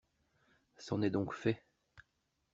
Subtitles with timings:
[0.77, 1.63] C'en est donc fait!